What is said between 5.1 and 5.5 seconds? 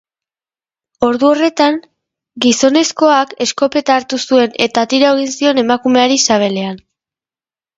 egin